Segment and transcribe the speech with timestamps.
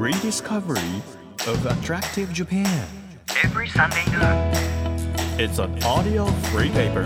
[0.00, 1.02] Rediscovery
[1.46, 2.64] of Attractive Japan.
[3.44, 4.56] Every Sunday night.
[5.38, 6.24] It's an audio
[6.54, 7.04] free paper.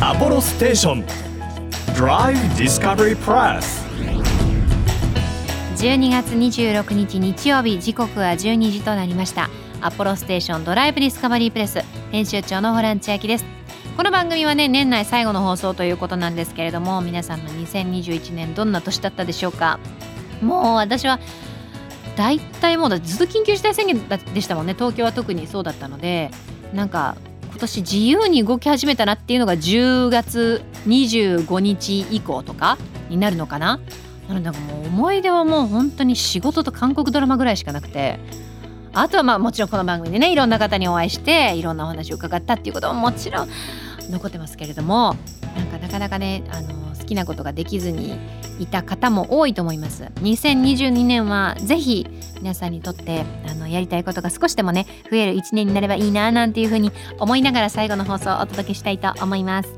[0.00, 1.04] アポロステーション
[1.96, 3.84] Drive Discovery Press.
[5.76, 9.50] 12月26日日曜日時刻は12時となりました。
[9.80, 11.80] アポロステーションドライブディスカバリープレス
[12.12, 13.44] 編集長のホランチアです。
[13.96, 19.80] この番組はね年内最後の放送ということなんですけれども皆さんの2021年どんな年だったでしょうか？
[20.42, 21.18] もう私は
[22.16, 24.00] 大体もうずっと緊急事態宣言
[24.34, 24.74] でしたもんね。
[24.74, 26.30] 東京は特にそうだったので。
[26.74, 27.16] なんか
[27.50, 32.76] 今年自由に動き始めたなっていうのが10月25日以降とか
[33.08, 33.80] になるのかな。
[34.28, 38.18] なのでもう思い出はもう本当に仕事と韓国ドラマぐらいしかなくて。
[38.92, 43.48] あとはまあもちろんこの番組でねいろんな方にお会いしていろんなお話を伺ったっていうことももちろん
[44.08, 45.16] 残ってますけれども。
[45.54, 48.18] なんかなかなかねあのきなことができずに
[48.58, 50.04] いた方も多いと思います。
[50.16, 52.06] 2022年はぜひ
[52.40, 59.70] 皆さんにとってあのやりたいことが少しでもね増える1年になればいいななんていうふうに思いながら最後の放送をお届けしたいと思います。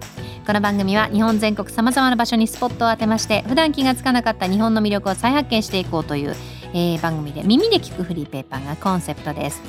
[0.46, 6.34] この番組は日本全国さまざまな場所にスポットを当てまして普段気がつかなかった日本の魅力を再発見していこうという、
[6.72, 9.60] えー番組で耳で聞くフリーペーパーがコンセプトです。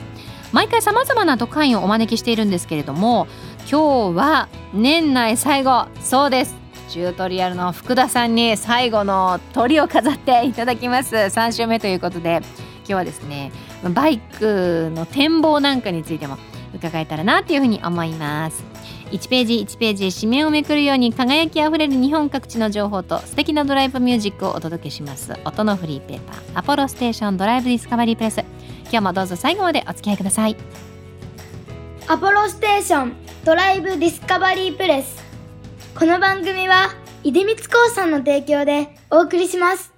[0.51, 3.27] 毎回さまざまな特派員をお招きしているんですけれども
[3.69, 6.58] 今日は年内最後そうです。
[6.89, 11.15] チュートリアルの福田さんに最後の鳥を飾っていただきます。
[11.15, 12.41] 3週目ということで
[12.79, 13.51] 今日はですね
[13.93, 16.37] バイクの展望なんかについても
[16.73, 18.63] 伺えたらなっていうふうに思います。
[19.11, 25.33] 1ページ1ページ紙面をめくるように輝きあふれる日本各地の情報と素敵なドライブミュージックをお届けします。
[25.45, 28.39] 音のフリーペーパーアポロステーションドライブディスカバリープレス
[28.85, 30.55] 今日もどうぞ最後までお付き合いください。
[32.07, 33.13] アポロステーション
[33.45, 35.28] ドライブディスカバリープレス
[35.97, 36.89] この番組は
[37.23, 39.93] 出光興産の提供でお送りします。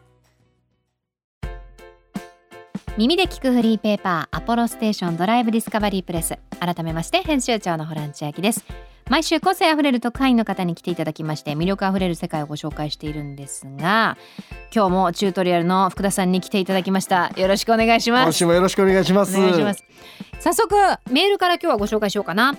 [2.97, 6.37] 耳で聞くフリーペーパーアポロステーションドライブディスカバリープレス。
[6.59, 8.65] 改めまして編集長のホラン千秋です。
[9.11, 14.17] 毎週個性あふれる特派員の方に来ていただきまして魅力あふれる世界をご紹介しているんですが
[14.73, 18.23] 今日もチュートリアルの福田さんに来ていただきましよろしくお願いします。
[18.23, 19.33] 今週もよろしくお願いします。
[20.39, 20.75] 早速
[21.11, 22.55] メールから今日はご紹介しようかな。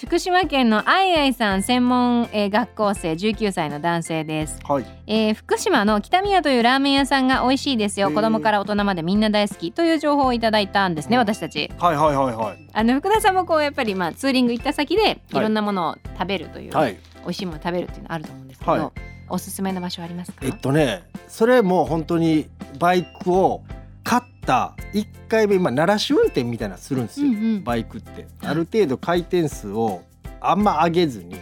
[0.00, 4.58] 福島県のあいあいさん専門、えー学校生19歳の男性です。
[4.66, 4.84] はい。
[5.06, 8.10] えー福島の北宮というラーメン屋さんが美味しいですよ。
[8.10, 9.72] 子供から大人までみんな大好き。
[9.72, 11.22] という情報をいただいたんですねうん。
[11.22, 11.70] 私たち。
[11.78, 12.58] はいはいはいはい。
[12.72, 15.34] あの福田さんもこうやっぱりまあツーリング行った先でい。
[15.34, 16.98] ろんなものを食べるという、はい。
[17.22, 18.90] 美味しいものを食べるっていうのあると思うんですけど、はい。
[19.28, 23.62] おすすめの場所ありますか、えっとね、それも本当にバイクを
[24.04, 27.64] 買った1回目、まあ、鳴らし運転みたいなのするんですよ、うんうん。
[27.64, 28.26] バイクって。
[28.42, 30.02] ある程度回転数を
[30.40, 31.36] あんま上げずに、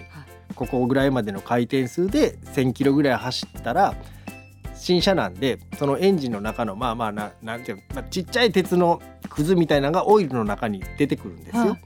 [0.54, 3.94] ここぐらいまでの回転数で1,000キロぐらい走ったら
[4.74, 11.62] 新車なんでそのエンジンの中のまあまあななんていうの、まあ、ちっちゃい鉄のくずみたいなのがオイルの中に出てくるんですよ。
[11.62, 11.78] は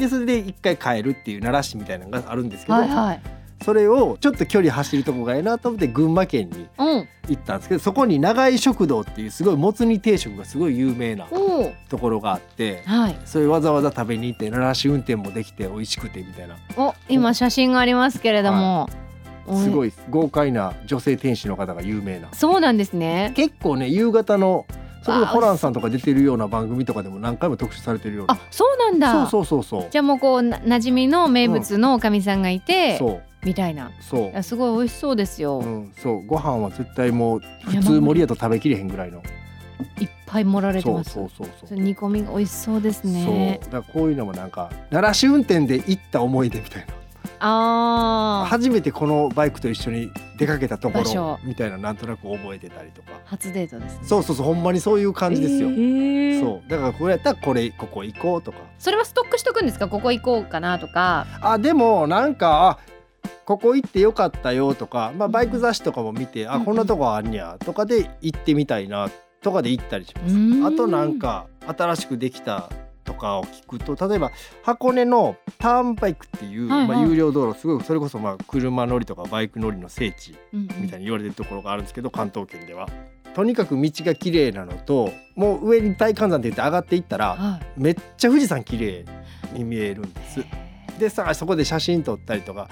[0.00, 3.20] でそれで一回変えるっていう鳴らしみたいなのがあるんですけど、はいはい。
[3.62, 7.08] それをちょっと距離走るとこがいいなと思って群馬県にうん。
[7.28, 11.26] 行ったんですけどそこに長井食堂っていうすごいもつ煮定食がすごい有名な
[11.88, 13.18] ところがあってはい。
[13.26, 16.56] それわざわざ食べに行って鳴らし運転もできて美味しくてみたいな。
[16.76, 18.88] お今写真がありますけれども、
[19.46, 22.28] おすごい豪快な女性店主の方が有名な。
[22.32, 23.32] そうなんですね。
[23.36, 24.64] 結構ね夕方の
[25.02, 28.34] それこそあホランさんとか出てるような番組とかでも何回も特集されてるような。
[28.34, 29.26] あそうなんだ。
[29.26, 29.90] そうそうそうそう。
[29.90, 33.22] じゃあもうこうな馴染みの名物のおかみさんがいて、そう。
[33.42, 33.90] みたいな。
[34.00, 34.36] そう。
[34.36, 36.26] あすごい美味しそうですよ、うん、そう。
[36.26, 39.22] ご飯は絶対もう普通盛りやと食べきれへんぐらいの。
[39.98, 41.12] いっぱい盛られてます。
[41.12, 41.78] そうそうそそう。
[41.78, 43.60] れ煮込みが美味しそうですね。
[43.62, 43.72] そう。
[43.72, 46.94] だからこういうのもなんか鳴らし運転で行った思い出みたいな
[47.38, 48.48] あー。
[48.48, 53.08] 初めてこのバイクと一緒に出かけたところみたいななんとなく覚えてたりとか。
[53.24, 54.04] 初デートですね。
[54.04, 56.40] そうそうそうほんまにそういう感じですよ、えー。
[56.40, 56.70] そう。
[56.70, 58.58] だからこれやったらこれここ行こうとか。
[58.78, 59.88] それはストックしとくんですか？
[59.88, 61.26] ここ行こうかなとか。
[61.40, 62.90] あでもなんかあ
[63.44, 66.62] ここ行ってよかったよとか、まあ、バイク雑誌とかも見て、うんうん。
[66.62, 69.10] あこんなとこあんにゃとかで行ってみたいな
[69.42, 70.34] とかで行ったりします。
[70.34, 70.66] うん。
[70.66, 72.70] あとなんか新しくできた
[73.04, 74.30] とかを聞くと例えば
[74.62, 82.88] 箱根のターンバイクっていう、はいはいまあ、有料道路すごいそれこそまあ車乗りとかバイク乗りの聖地みみたいに言われてるところがあるんですけど関東圏では。
[83.34, 89.04] とにかく道が綺麗なのともう上に大観山って言って上がっていったらはいめっちゃ富士山綺麗
[89.52, 90.44] に見えるんです。
[90.98, 92.68] でさそこで写真撮ったりとか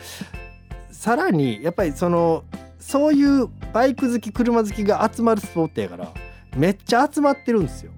[0.90, 2.44] さらにやっぱりその
[2.78, 6.12] そういうバイク好き車好きが集まるスポットやから
[6.56, 7.92] めっちゃ集まってるんですよ。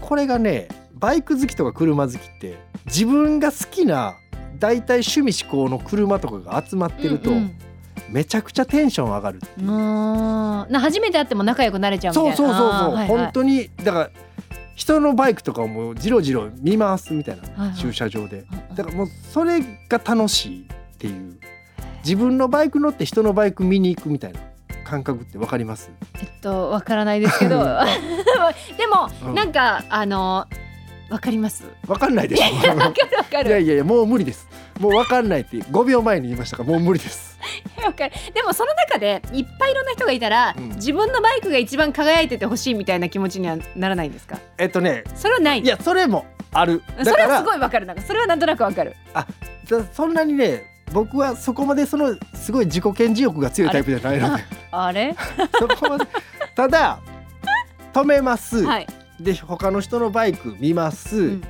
[0.00, 0.68] これがね
[0.98, 4.16] バイク好きとか車好きって自分が好きな
[4.58, 7.56] 大体趣味思考の車とかが集まってると、うんうん。
[8.10, 9.66] めちゃくちゃテンション上がるっていう。
[9.66, 12.36] な初めて会っても仲良くなれちゃうみたいな。
[12.36, 13.08] そうそうそうそう、はいはい。
[13.08, 14.10] 本当にだから
[14.74, 17.78] 人のバイクとかをもうじろじろ見回すみたいな、はいはい。
[17.78, 18.46] 駐車場で。
[18.74, 21.38] だからもうそれが楽しいっていう。
[22.04, 24.40] 自分のバイク乗って人のバイク見に行くみたいな
[24.84, 25.90] 感覚ってわかります？
[26.20, 27.58] えっとわからないですけど。
[28.78, 29.34] でも、うん。
[29.34, 30.46] なんかあの
[31.10, 31.64] わかります。
[31.86, 34.46] わかんないでしょわかるわかいやるいやいやもう無理です。
[34.78, 37.38] もうわかんないって5秒前に言いましたからもう無理です。
[37.82, 38.12] わかる。
[38.34, 40.68] でもその中でいっぱいいろんな人がいたら、うん。
[40.70, 44.38] 自分のバイクが一番輝いててほしいみたいな気持ちにはならないんですか？
[44.58, 45.60] えっとねそれはない。
[45.60, 46.82] いやそれもある。
[46.98, 47.86] だそれはすごいわかる。
[47.86, 48.94] なんかそれはなんとなくわかる。
[49.14, 49.26] だ
[49.92, 54.44] そんなにね僕はそこまでそのすごい自己顕示欲が強いタイプじゃないので。
[54.72, 55.16] あれ？
[55.58, 56.06] そこまで
[56.54, 56.98] ただ
[57.92, 58.86] 止めます、はい、
[59.20, 61.42] で他の人のバイク見ます、うん。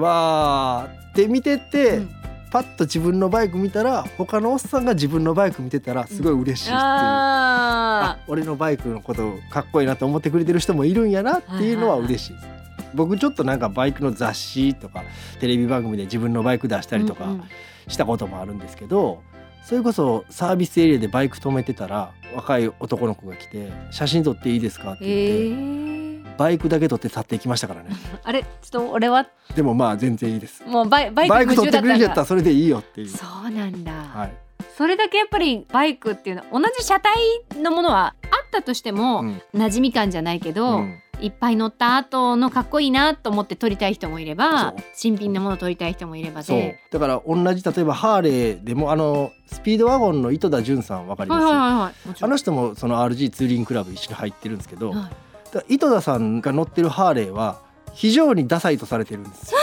[0.00, 2.10] わーって見てて、うん。
[2.50, 12.32] パッと自分のバイク見たら他のおっさんが自分のバイク見てたらすごい嬉しいっていう、ああ俺のバイクのことかっこいいなと思ってくれてる人もいるんやなっていうのは嬉しい。
[12.32, 12.46] です。
[12.94, 15.02] 僕ちょっとなんかバイクの雑誌とか
[15.40, 17.42] テレビ番組で自分のバイク出したーりとかうんうん。
[17.86, 19.22] したこともあるんですけど、
[19.62, 25.97] それこそサービスエリアでバイク止めてたら若い男の子が来て「写真撮っていいですか?」ってえ言って、ー、
[26.38, 27.90] バイクだけ撮って去っていきましたからね。
[28.22, 29.26] あれちょっと俺は？
[29.54, 30.64] でもまあ全然いいです。
[30.64, 33.08] もうバイバイクバイク撮ってくれるんやったらそれでいいよっていう。
[33.08, 34.32] そうなんだ、はい、
[34.76, 37.12] それだけやっぱりバイクっていうのは同じ車体
[37.60, 39.42] のものはあったとしても、うん。
[39.54, 41.02] 馴染み感じゃないけど、うん。
[41.20, 46.56] いっぱい乗った後のかっこいいなと思って撮りたい人もいれば新品のもの撮りたい人もいればそう。
[46.56, 46.78] で。
[46.92, 55.27] だから同じ例えばハーレーでもあのスピードワゴンの井戸田潤さんわかります、あの人もその RG ツーリングクラブ一緒に入ってるんですけど、はい
[55.68, 57.60] 井戸田さんが乗ってるハーレーは
[57.94, 59.52] 非常にダサいとされてるんです。
[59.52, 59.58] よ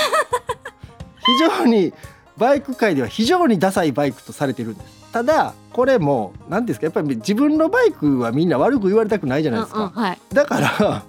[1.25, 1.93] 非常に
[2.37, 5.05] バイク界では非常にダサいバイクとされてるんです。
[5.11, 11.03] ただこれも何ですかやっぱり自分のバイクはみんな悪く言われたくないじゃないですか、うんうんはい、だから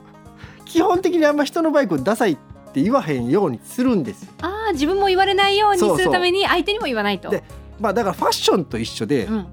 [0.65, 2.37] 基本的にあんま人のバイクをダサいっ
[2.73, 4.33] て言わへんようにするんですよ。
[4.43, 7.31] ああ自分も言われないようにするために相手にも言わないと。
[7.31, 7.43] で
[7.81, 9.47] まあだからファッションと一緒で、うん、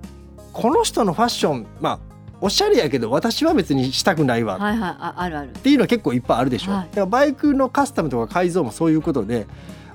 [0.52, 2.00] この人のファッションまあ
[2.44, 4.60] おしゃれやけど私は別にしたくないわ。
[4.60, 4.90] はいはい。
[5.00, 5.52] ああるある。
[5.52, 6.88] っていうのは結構いっぱいあるでしょ、はい。
[6.90, 9.48] だからバイクのカスタムとか改造もそういうことで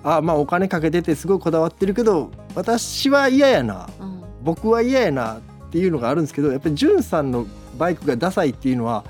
[0.03, 3.91] あまあお金かけててすごいこだわってるけど私は嫌やな。
[4.01, 4.23] うん。
[4.43, 5.41] 僕は嫌やなっ
[5.71, 7.47] ていうのがあるんですけどやっぱりんさんの
[7.77, 9.05] バイクがダサいっていうのは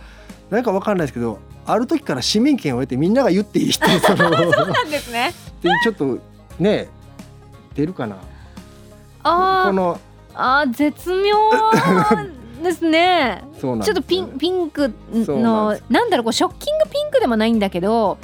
[0.51, 5.33] なんかわかんないですけどある時から市民権を得てみんなが言っていいっていうそのそうなんですね。
[5.85, 6.19] ちょっと
[6.59, 6.89] ね
[7.77, 8.17] 出るかな。
[9.23, 9.67] あー。
[9.69, 10.01] この
[10.35, 11.37] あー絶妙
[12.63, 13.45] ですね。
[13.61, 18.19] ちょっとピンピンクのなんだろうこうショッキングピンクでもないんだけど、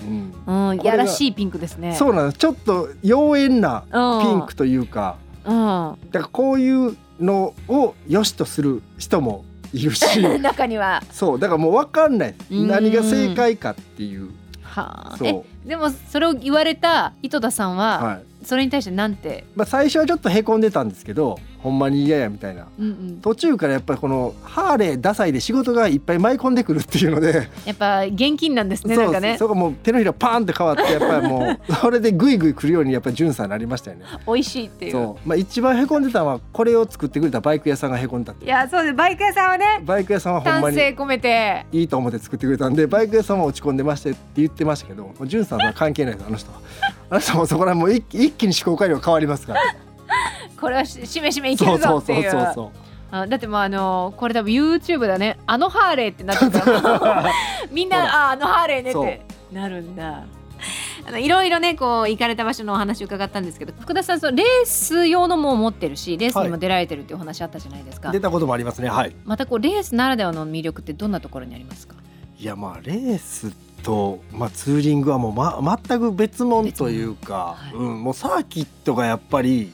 [0.47, 0.81] うん。
[0.83, 1.95] やらしいピンクですね。
[1.95, 2.39] そうなんです。
[2.39, 4.23] ちょっと妖艶なうん。
[4.23, 11.03] ピンクというか、うん、だからこういうのを良しとする人もいるし 中には。
[11.11, 12.35] そうだからもう分かんない。
[12.51, 12.69] うん。
[12.69, 14.31] 何が正解かっていう。
[14.63, 15.19] はあ。
[15.65, 18.23] でもそれを言われた井戸田さんは、はい。
[18.45, 22.67] それに対してなんて、まあ、最初はちょっとへこんでたんですけどほんまに嫌やみたいな。
[22.79, 29.39] うんうん、途中からやっぱりこのハーレーダサいで仕事がいっぱい舞い込んでくるっていうので、やっぱ現金なんですねそうなんかね。
[29.39, 34.05] そこもう手のひらパーンって変わってやっぱりもうそれでグイグイ来るようにやっぱり潤さんになりましたよね。
[34.27, 34.93] 美味しいっていう。
[34.93, 35.29] そう。
[35.29, 38.95] まあ、一番へこんでたのはこれを作ってくれたバイク屋さんがへこんだっていやそうです。
[38.95, 46.59] バイク屋さんはねバイク屋さんはほんまに込めていいと思って作ってくれたんでバイク屋さんは落ち込んでましてって言ってましたけど潤さんは関係ないですあの人は。
[47.11, 49.61] あの人もそこらもう一気一気に思考回路が変わりますから
[50.61, 52.31] これはししめしめいけるそうそうそうぞっていう。
[52.31, 52.71] そうそう。
[53.11, 55.39] あだってもうあのこれ多分 YouTube だね。
[55.47, 56.61] あのハーレーってなってた。
[56.61, 57.25] ら
[57.71, 60.25] みんなああのハーレーねってなるんだ。
[61.07, 68.89] あのいろいろねこう行かれた場所のお話伺ったんですけど福田さんそのレース用のも持ってるしレースにも出られてるっていうお話あったじゃないですか、出たこともありますね。
[68.89, 69.15] はい。
[69.25, 71.97] またこうレースならではの魅力ってどんなところにありますか？
[72.39, 73.53] いやまあレース
[73.83, 77.87] と、まあ、ツーリングはもう、ま、全く別物というか、別物。
[77.87, 77.97] はい。
[77.97, 79.71] うん、もうサーキットがやっぱり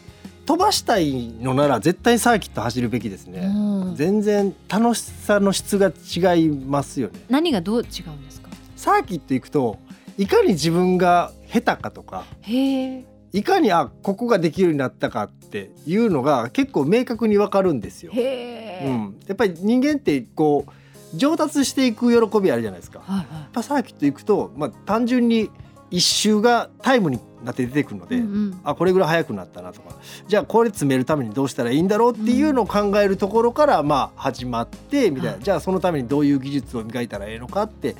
[0.50, 3.94] 飛ばしたいのなら絶対サーキット走るべきですね、うん。
[3.94, 7.20] 全然楽しさの質が違いますよね。
[7.28, 8.48] 何がどう違うんですか？
[8.74, 9.78] サーキット行くと
[10.18, 13.04] いかに自分が下手かとかい
[13.44, 18.10] かにあここができるようになったかっていうのが結構明確にわかるんですよ。
[18.12, 22.98] うん、やっぱり人間ってこう上達していく喜びあるじゃないですか。
[22.98, 23.16] やっはい。
[23.18, 25.48] はいぱサーキット行くと、まあ、単純に
[25.90, 28.60] 一周がタイムになって出てくるので、うんうん。
[28.64, 29.94] あこれぐらい速くなったなとか。
[30.28, 35.42] じゃあこれ詰めるためにどうしたらいいんだろうっていうのを考えるところからまあ始まってみたいな、はい。
[35.42, 37.96] じゃあそのためにどういう技術を磨いたらええのかって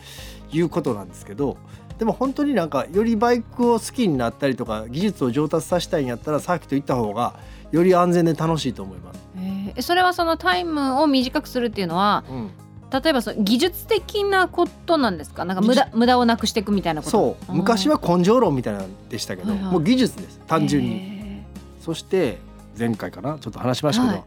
[0.52, 1.56] いうことなんですけど
[1.99, 7.35] でも本当になんかよりバイクを好きになったりとか技術を上達させたいんやったらサーキット行った方が
[7.73, 9.20] より安全で楽しいと思います。
[9.37, 12.50] えーそれはそのタイムを短くするっていうのはうん、
[12.92, 15.44] 例えばその技術的なことなんですか？
[15.44, 17.11] なんか無駄無駄をなくしていくみたいなこと？
[17.11, 17.52] そう。
[17.54, 19.73] 昔は根性論みたいなのでしたけど、はいはい。
[19.73, 20.40] もう技術です。
[20.47, 20.90] 単純に。
[20.90, 21.42] に
[21.80, 22.38] そして
[22.78, 24.25] 前回かなちょっと話しましたけど、はい。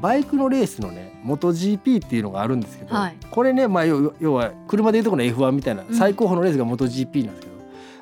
[0.00, 3.16] バイクのレースのね MotoGP っていうのがあるんですけど、はい。
[3.30, 5.94] これね、まあ、要要は車でいうとこの F1 みたいなうん。
[5.94, 7.52] 最高峰のレースが MotoGP なんですけ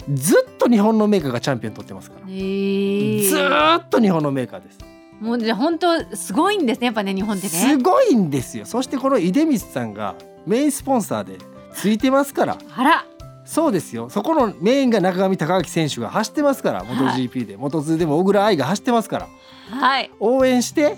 [0.09, 3.29] ど、ずっと日本のメーカーがチャンピオン取ってますから、えー。
[3.29, 4.79] ずーっと日本のメーカーです。
[5.21, 8.65] もうじゃあ本当すごいんですねやっぱね日本ってすねごいんですよ。
[8.67, 10.15] そしてこの出光さんが
[10.47, 11.37] メインスポンサーで
[11.75, 12.59] ついてますから。
[12.77, 13.05] あら。
[13.45, 14.09] そうですよ。
[14.09, 16.85] そこのメインが中上孝明選手が走ってますから。
[16.85, 19.29] はい MotoGP で、モト2でも小倉愛が走ってますから。
[19.71, 20.11] はい。
[20.21, 20.97] 応援して。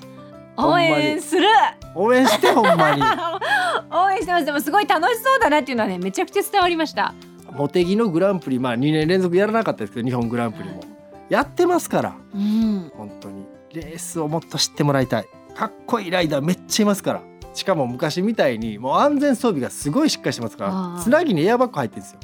[0.57, 0.85] 応に。
[0.85, 1.47] 援する。
[1.95, 3.03] 応援してほんまに。
[3.91, 4.45] 応援してます。
[4.45, 7.15] でもすごい楽しそうだなっていうのはねめちゃくちゃ伝わりました。
[7.57, 10.81] 茂木のグランプリまあ2年連続やらなかったですけど日本グランプリも。
[11.29, 12.15] やってますから。
[12.35, 12.93] うん。
[12.95, 13.42] 本当に
[13.75, 15.29] レースをもっと知ってもらいたい。
[15.55, 17.23] かっこいいライダーめっちゃいますから。
[17.55, 21.03] しかも昔みたいにもう安全装備がすごいしっかりしてますかあらー。
[21.03, 22.21] つなぎにエアバッグ入ってるんですよ。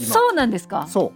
[0.00, 0.14] 今。
[0.14, 0.86] そうなんですか？
[0.88, 1.12] そ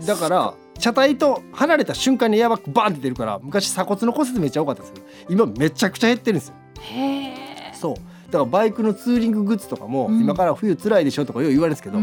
[0.00, 0.06] う。
[0.06, 6.54] だから車体と離れた瞬間にエアバッグバンって出るから昔鎖骨の骨折めっちゃ多かったんですけど今めちゃくちゃ減ってるんですよ。
[6.80, 7.22] へ
[7.70, 7.94] えそう。
[8.26, 10.20] だからバイクのツーリンググッズとかも、うん。
[10.20, 11.98] 今から冬辛いでしょとかよう言われるんですけど、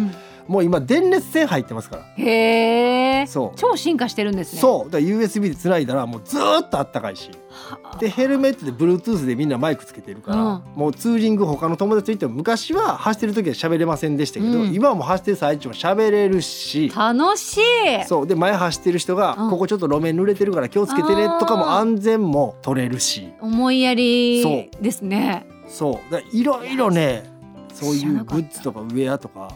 [0.48, 2.04] もう今電熱線入ってますから。
[2.18, 3.58] へえそう。
[3.58, 4.62] 超進化してるんですね。
[4.62, 4.92] そう。
[4.92, 7.30] だから USB で繋いだらもうずーっとあったかいし。
[7.50, 10.64] はでヘルメットで Bluetooth でみんなマイクつけてるから、うん。
[10.76, 14.74] もうツーリング他の友達と行っても昔は走ってる時は喋れませんでしたけど、うん。
[14.74, 16.92] 今はもう走ってる最中も喋れるし。
[16.96, 17.62] 楽しい。
[18.06, 18.28] そう。
[18.28, 19.50] で前走ってる人が、うん。
[19.50, 23.32] ここちょっと路面濡れてるから気をつけてねとかも安全も取れるし。
[23.40, 25.46] 思いやそりですね。
[25.68, 26.12] そう。
[26.12, 27.32] だいろいろね
[27.74, 29.52] そういうグッズとかウェアとか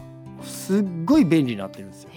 [0.47, 2.09] すっごい便利になってるんですよ。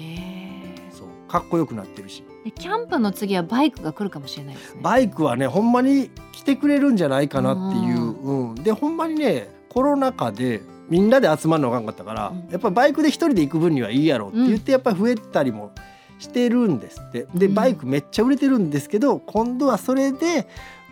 [0.91, 1.09] そう。
[1.29, 2.25] かっこよくなってるし。
[2.45, 4.81] でキャンプの次はバイクが来るかもしれないですね。
[4.83, 12.49] バイクはねほんまに来てくれるんじゃないかなっていう、うん、でほんまにねコロナ禍でみんなで集まるのがんかったから、うん。
[12.51, 15.73] やっぱバイクで一人で行く分にはいいやろって言ってやっぱり増えたりも
[16.19, 17.27] してるんですって。
[17.35, 17.55] でうん。
[17.55, 20.47] バイクめっちゃ売れてるんですけど今度はそれで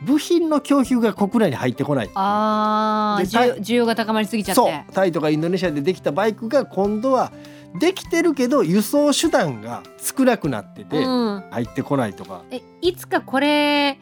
[0.04, 7.32] 部品の供給が国内に入ってこないあーでタイ需需要が高まりすぎちゃっそうてタイとかインドネシアでできたバイクが今度は
[7.80, 13.98] できてるけど輸送手段が少なくなっててうん、入ってこないとか、えいつかこれ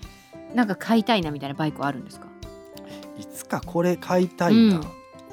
[0.55, 2.27] なんか買いたいなみたいなバイクはあるんですか？
[3.19, 4.81] いつかこれ買いたいな、うん。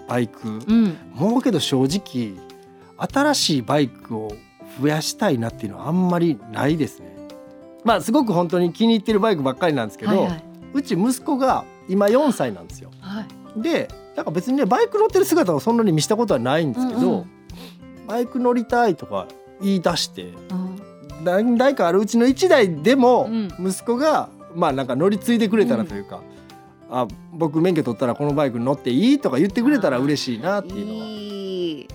[0.07, 0.47] バイク。
[0.47, 0.97] うん。
[1.13, 2.33] もうけど正直
[2.97, 4.31] 新しいバイクを
[4.81, 7.15] 増やしたいなっていうのはあんまりないですね。
[7.83, 10.43] まあすごく本当に気に入ってるバイクばっかりなんですけど、はいはい
[10.73, 12.91] うち息子が今4歳なんですよ。
[12.99, 13.61] はい。
[13.61, 17.27] でなんか別にねバイク乗ってる姿をそんなに見したことはないんですけど、うんうん。
[18.07, 19.27] バイク乗りたいとか
[19.61, 20.79] 言い出してうん
[21.23, 23.47] 何台かあるうちの1台でもうん。
[23.59, 26.21] 息子がまあなんか乗り継いでくれたらというか、
[26.89, 31.05] あ僕免許取ったらこのバイクに乗っていいとか言ってくれたら嬉しいなっていうのは。
[31.07, 31.09] い
[31.81, 31.87] い。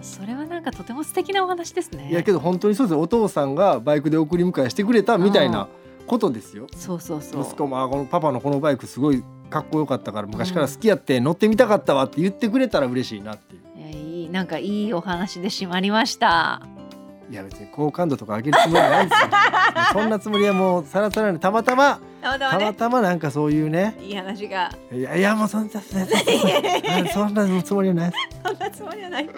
[0.00, 2.08] それはなんかとても素敵なお話ですね。
[2.10, 3.00] いやけど本当にそうですよ。
[3.00, 5.68] お父さんがバイクで送り迎えしてくれたみたいな
[6.06, 6.66] ことですよ。
[6.76, 13.78] そうそうそう息子もあこのパパのこのバイクすごいかっこよかったから昔から好きやって乗ってみたかったわって言ってくれたら嬉しいなっていう。
[13.78, 16.62] いやいいなんかいいお話で締まりました
[17.30, 19.28] いや別に好感度とか上げるつもりはないですよ。
[19.92, 25.80] そんなつもりはもうさらさらにたまたまたまたたまたまなんかそういうねいい話がいやいやもうそんな
[27.12, 28.12] そんなつもりはない。
[28.44, 29.28] そんなつもりはない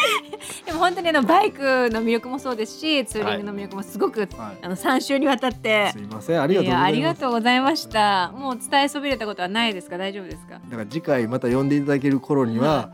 [0.66, 4.28] でも本当にあのバイクの魅力もそうですしツーリングの魅力もすごく、はい。
[4.62, 5.90] あの3週にわたって。
[5.92, 6.40] すいません。
[6.42, 7.20] ありがとうごいやありがざいます。
[7.20, 8.32] とうございました。
[8.36, 10.54] もう伝えそびれたことはないですか大丈夫ですか？
[10.68, 12.90] だから次回また呼んでいただける頃には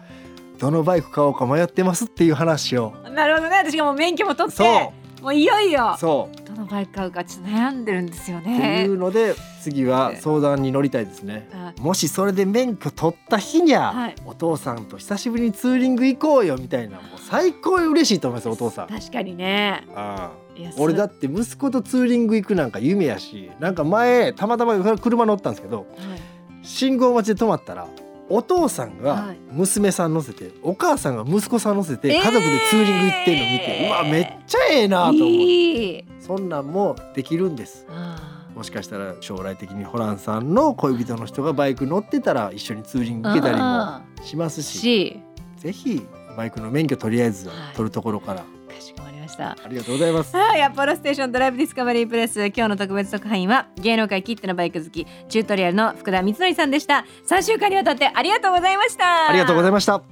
[0.59, 2.93] どのバイク買おうか迷ってますっていう話を。
[3.15, 3.57] なるほどね。
[3.57, 4.93] 私がもう免許も取って
[5.23, 5.97] もういよいよ。
[5.99, 6.42] そう
[6.73, 11.47] バイク買うかちょっと悩んでるんですよってねいうので次は相談に乗りたいですね。
[11.53, 14.15] あもしそれで免許取った日にゃ、はい。
[14.25, 18.89] お父さんと久しぶりにツーリング行こうよみたいなもう最高に嬉しいと思いますお父さん。
[18.89, 19.87] 確かにね。
[20.79, 26.21] 俺だそって息子とツーリング行くなんか夢やしなんか前たまたま車乗ったんですけどうはい。
[26.63, 27.87] 信号待ちで止まったら
[28.35, 29.39] お父さんがはい。
[29.51, 32.23] 娘さん乗せて、お母さんが息子さん乗せてえー。
[32.23, 35.19] 家族でツーリング行ってんの見て、うわめっちゃええなと思う。
[35.29, 36.05] いい。
[36.19, 37.87] そんなんもできるんです。
[37.91, 44.79] あもしかしたら将来的にホランさんの恋人の人がバイク乗ってたら一緒にツーリング行けたりもあしますーし。
[44.79, 45.21] し。
[45.57, 46.03] ぜひ
[46.37, 47.77] バイクの免許とりあえずはい。
[47.77, 48.45] 取るところから、か
[48.81, 49.51] しこまりました。
[49.51, 50.37] ありがとうございます。
[50.37, 52.47] はい、アポロステーションドライブディスカバリープレス。
[52.47, 57.05] 今日の特別特派員は芸能界きってのバイク好きチュートリアルの福田光則さんでした。
[57.29, 59.29] 3週間にわたってありがとうございました。
[59.29, 60.03] ありがとうございました。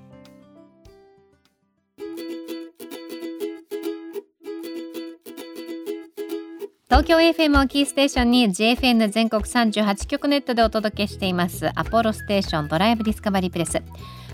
[6.90, 13.80] 東京 FM をキーステーションに JFN 全国38局ネットでお届けしていますアポロステーションドライブディスカバリープレス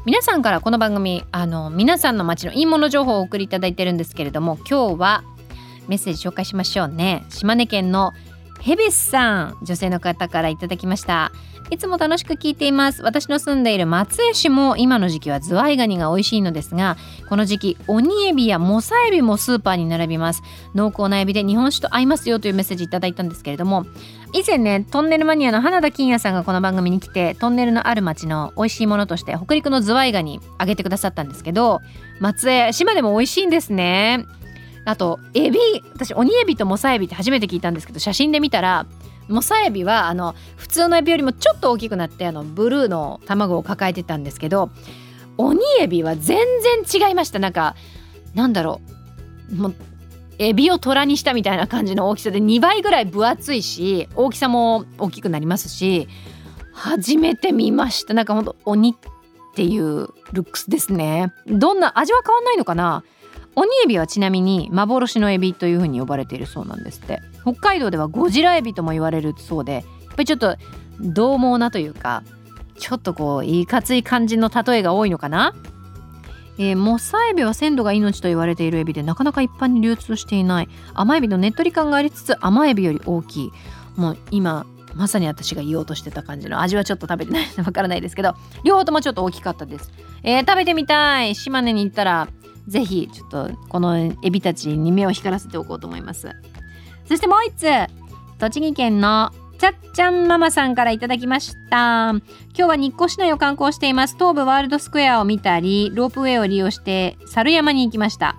[0.06, 5.24] 皆さんからこの番組あの皆さんの街のいいもの情報をお送りいただいてるんですけれども今日は
[5.88, 7.24] メッセージ紹介しましょうね。
[7.28, 8.12] 島根県の
[8.60, 11.32] ヘビスさん女性の方からいただきました。
[11.70, 13.02] いつも楽しく聞いています。
[13.02, 16.96] 私の住んでいる松江市も今の時期はズワイガニが美味しいのですが
[17.28, 20.42] この時期鬼エビやモサエビもスーパーに並びます。
[20.76, 23.86] 濃厚なエビで日本酒と合いますよというメッセージいただいたんですけれども
[24.36, 31.80] 以前ねトンネルマニアの花田金也さんがこの番組に来てトンネルのある町の美味しいものとして北陸のズワイガニあげてくださったんですけど
[32.20, 34.26] 松江島でも美味しいんですね。
[34.84, 35.58] あとエビ
[35.94, 38.86] 私鬼エビとモサエビって初めて聞いたんですけど写真で見たら
[39.26, 44.70] モサエビはあの普通のエビよりもちょっと大きくなってあのブルーの卵を抱えてたんですけど
[45.38, 46.44] 鬼エビは全
[46.84, 47.38] 然違いました。
[47.38, 47.74] なんか
[48.34, 48.82] なんだろ
[49.50, 49.54] う。
[49.54, 49.74] もう
[50.38, 56.08] エビを虎にしたみたいな感じの大きさで2倍ぐらい分厚いし大きさも大きくなりますし
[56.72, 58.12] 初めて見ました。
[58.12, 61.32] なんかほんと鬼っていうルックスですね。
[61.46, 63.02] どんな味は変わんないのかな？
[63.54, 67.22] 鬼エビはちなみに幻のエビというふうに呼ばれているそうなんですって。
[67.42, 70.56] 北海道ではゴジラエビとも言われるそうでやっぱりちょっと
[71.00, 72.22] 獰猛なというか
[72.78, 75.54] ちょっとこういかつい感じの例えが多いのかな？
[76.58, 83.52] えー、モサエビは鮮度が命と言われているエビでなかなか一般に流通していない甘エビのねっとり感がありつつ甘エビより大きい。
[83.96, 88.34] もう今まさに私が言おうとしてた感じの味はちょっと食べてないのでわからないですけど。
[88.64, 91.34] 両方ともちょっと大きかったです、えー、食べてみたい。
[91.34, 92.28] 島根に行ったら
[92.66, 96.30] ぜひちょっとこのエビたちに目を光らせておこうと思います。
[97.06, 97.66] そしてもう一つ。
[98.38, 102.10] 栃木県のちゃっちゃんママさんからいただきました。
[102.10, 102.20] 今
[102.54, 104.14] 日は日光市内を観光しています。
[104.14, 108.36] 東武ワールドスクエアを見たりロープウェイを利用して猿山に行きました。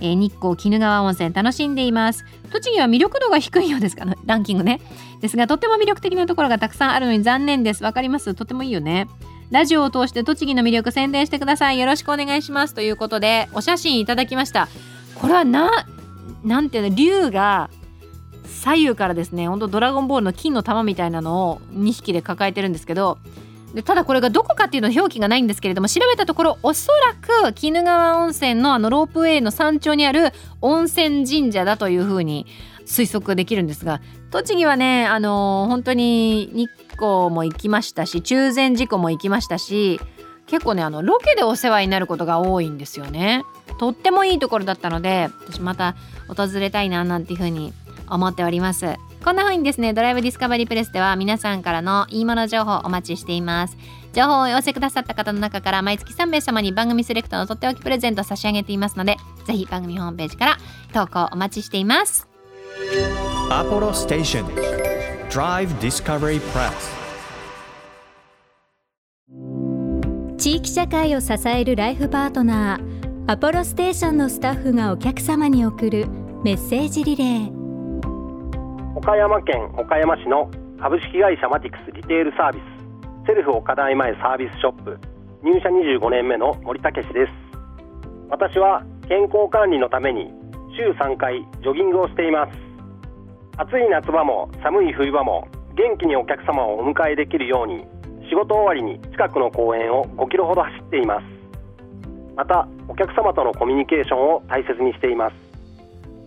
[0.00, 2.24] えー、日光鬼怒川温泉楽しんでいます。
[2.52, 4.04] 栃木は魅力度が低いようですか？
[4.26, 4.80] ランキングね。
[5.20, 7.82] ですがとっても魅力的なところがたくさんあるのに残念です。
[7.82, 8.34] わかります？
[8.34, 9.08] とてもいいよね。
[9.50, 11.78] ラジオを通して栃木の魅力宣伝してください。
[11.78, 12.74] よろしくお願いします。
[12.74, 14.68] ということでお写真いただきました。
[15.14, 15.86] これはな
[16.44, 17.70] なんていうの竜が
[18.48, 23.18] 左右からですねほんとドラゴンボールの金の玉みたいなのを2匹で抱えてるんですけど
[23.74, 30.32] でただこれがどこかっていうの表記がないんですけれども調べたところおそらく鬼怒川温泉のあのロープウェイの山頂にある
[30.62, 32.46] 温泉神社だというふうに
[32.86, 40.00] 推測できるんですが栃木はねあのー、本当に日光も行きましたし中禅寺湖も行きましたし
[40.46, 43.44] 結構ねあのロケでお世話になることが多いんですよね。
[43.78, 45.94] とってもいいところだったので私また
[46.26, 47.72] 訪れたいななんていうふうに
[48.10, 48.96] 思っております。
[49.24, 53.76] こんな風にですねドライブディスカバリープレスでは皆さんからのいいもの情報お待ちしています。
[54.12, 59.16] 情報をお寄せくださった方の中から毎月3名様に番組セレクトのとっておきプレゼント差し上げていますので
[59.46, 60.58] ぜひ番組ホームページから
[60.92, 62.28] 投稿お待ちしています。
[63.50, 64.48] アポロステーション
[65.28, 66.98] Drive Discovery Press.
[70.38, 76.06] 地域社会を支えるライフパートナーアポロステーションのスタッフがお客様に送る
[76.44, 77.57] メッセージリレー
[78.98, 80.50] 岡山県岡山市の
[80.82, 82.58] 株式会社マティクスリテールサービ
[83.22, 83.26] ス。
[83.28, 84.98] セルフ岡大前サービスショップ。
[85.44, 87.32] 入社25年目の森武です。
[88.28, 90.34] 私は健康管理のために
[90.76, 92.58] 週3回ジョギングをしています。
[93.56, 97.86] 暑い夏場も寒い冬場も元気にお客様をお迎えできるように
[98.28, 101.24] 仕事終わりに近くの公園を5キロほど走っています。
[102.34, 105.36] またお客様とのコミュニケーションを大切にしています。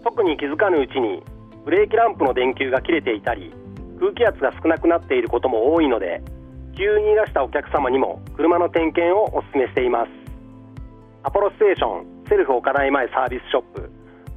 [0.05, 1.21] 特に気づかぬうちに
[1.65, 3.53] ブレーキランプの電球が切れていたり
[3.99, 6.23] 空気圧が少なくなっていることも多いので
[6.77, 10.09] 急にいらしたお客様にも車の点検をお勧めしています。
[11.23, 13.81] アポロステーションセルフ岡台前サービスショップ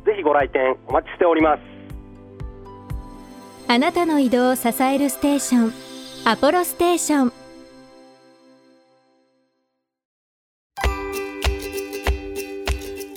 [0.04, 1.60] ぜひご来店お待ちしております。
[3.68, 5.72] あなたの移動を支えるステーション
[6.26, 7.43] アポロステーション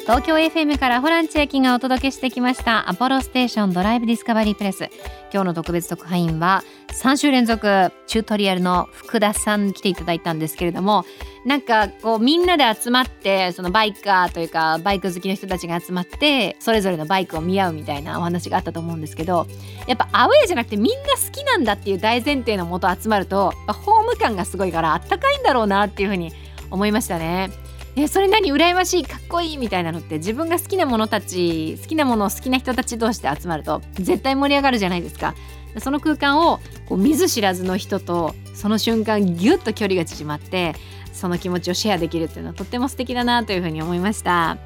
[0.08, 4.90] 東京 FM からホラン千秋がお届けしてきましたアポロステーションドライブディスカバリープレス
[5.34, 7.68] 今日の特別特派員は3週連続
[8.08, 11.04] チュートリアルの福田さん来ていただいたんですけれども
[11.46, 19.46] なんかこうみんなで集まってそのバイカーというかバイク好きの人たちが集まってそれぞれのバイクを見合うみたいなお話があったと思うんですけど
[19.90, 26.32] やっぱアウェーじゃなくてみんな好きなんだっていう大前提のもと集まるとホーム感がすごいからあったかいんだろうなっていうふうに
[26.72, 27.67] 思いましたね。
[28.00, 28.54] えそれ何？
[28.54, 35.34] 羨ましいかっこいいみたいなのって自分が好きなものたち好きなものを好きな人たち同士で集まると絶対盛り上がるじゃないですか。
[35.80, 40.76] その空間をこう見ず知らずの人とその瞬間ギュッと距離が縮まって
[41.12, 44.58] その気持ちをシェアできるっていうのはとっても素敵だなというふうに思いました。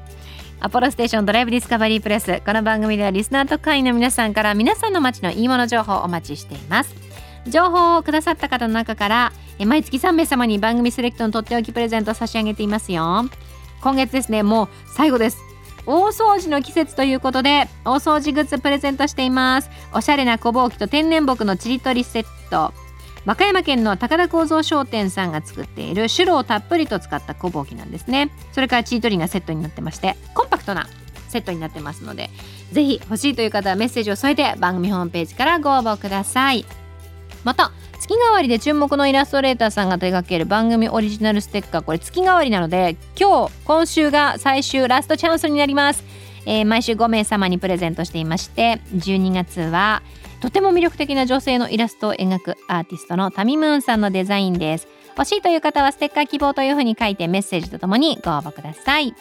[0.60, 2.42] アポロステーションドライブディスカバリープレス。
[2.44, 6.94] この番組ではリスナーと会員の皆さんから皆さんの街のいいもの情報をお待ちしています。
[7.48, 13.24] 情報をくださった方の中からえ毎月3名様に番組セレクトのとっておきプレゼントを差し上げていますよ。
[13.80, 15.38] 今月ですねもう最後です。
[15.86, 19.70] 大掃除の季節ということで大掃除グッズプレゼントしています。
[19.94, 22.74] おしゃれな小ぼうきと天然木のちりとりセット。
[23.24, 28.32] 和歌山県の高田構造商店さんが作っているシュロをたっぷりと使った小ぼうきなんですね。
[28.50, 30.88] それからチートリがセットになってましてコンパクトな
[31.28, 32.30] セットになってますので
[32.72, 36.66] ぜひ欲しいという方はメッセージを添えて番組ホームページからご応募ください。
[37.44, 37.72] また
[38.02, 41.82] 月替わりで注目のイラストレーターさんが手掛ける番組オリジナルステッカー。
[41.82, 46.02] これ月替わりなので今日今週が最終ラストチャンスになります、
[46.44, 50.02] えー毎週5名様にプレゼントしていまして12月は
[50.40, 54.88] とても魅力的な女性のイラストを描くアーティストのタミムーンさんのデザインです。
[55.16, 59.14] 欲しいという方はステッカー希望というふうに書いてメッセージとともにご応募ください。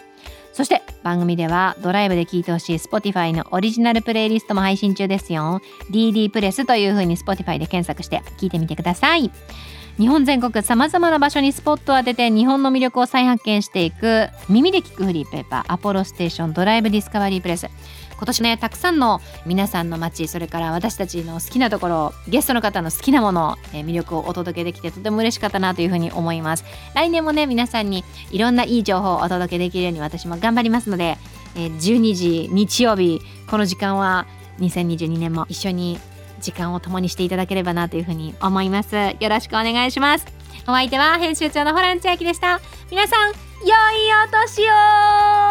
[0.54, 5.62] そして番組ではドライブで聴いてほしい Spotify のオリジナルプレイリストも配信中ですよ。
[5.92, 9.32] DD プレスというふうに Spotify で検索して聴いてみてください。
[9.98, 17.68] 日本全国さまざまな場所にスポットを当てて日本の魅力を再発見していく耳で聞くフリーペーパーアポロステーションドライブディスカバリープレス。
[18.22, 26.64] 今年ねたくさんの皆さんの街それから私たちの好きなところゲストの方の好きなもの、えー魅力をお届けできてとても嬉しかったなというふうに思います。
[26.94, 31.18] 来年もね皆さんにいろんないい情報をお届けできるように私も頑張りますので、
[31.56, 34.28] えー12時日曜日この時間は
[34.60, 36.00] 2022年も一緒に
[36.42, 38.96] 時間を共にしていただければなというふうに思います。
[38.96, 40.28] よろしくお願いします。
[40.68, 42.62] お相手は編集長のホラン千秋でした。
[42.92, 43.72] 皆さん良い
[44.28, 45.51] お年を